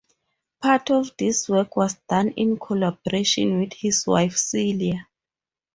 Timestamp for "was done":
1.75-2.29